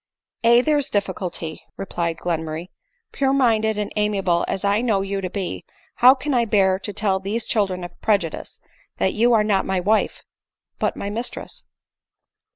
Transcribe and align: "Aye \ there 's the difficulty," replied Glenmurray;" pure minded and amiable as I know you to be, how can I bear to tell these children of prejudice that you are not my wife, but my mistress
"Aye 0.43 0.61
\ 0.61 0.61
there 0.61 0.81
's 0.81 0.89
the 0.89 0.93
difficulty," 0.93 1.61
replied 1.77 2.17
Glenmurray;" 2.17 2.69
pure 3.11 3.33
minded 3.33 3.77
and 3.77 3.91
amiable 3.95 4.43
as 4.47 4.65
I 4.65 4.81
know 4.81 5.01
you 5.01 5.21
to 5.21 5.29
be, 5.29 5.63
how 5.97 6.15
can 6.15 6.33
I 6.33 6.43
bear 6.43 6.79
to 6.79 6.91
tell 6.91 7.19
these 7.19 7.45
children 7.45 7.83
of 7.83 8.01
prejudice 8.01 8.59
that 8.97 9.13
you 9.13 9.33
are 9.33 9.43
not 9.43 9.63
my 9.63 9.79
wife, 9.79 10.23
but 10.79 10.97
my 10.97 11.11
mistress 11.11 11.65